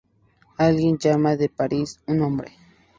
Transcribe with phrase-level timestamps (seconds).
[0.57, 2.51] Alguien llama de Paris, un hombre.